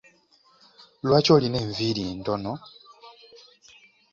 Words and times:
Lwaki 1.05 1.29
olina 1.35 1.57
enviiri 1.65 2.03
ntono? 2.19 2.53